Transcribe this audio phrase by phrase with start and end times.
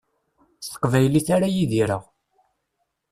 [0.63, 2.03] S teqbaylit ara idireɣ.